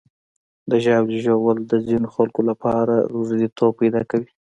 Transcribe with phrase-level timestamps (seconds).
[0.69, 4.29] د ژاولې ژوول د ځینو خلکو لپاره روږديتوب پیدا کوي.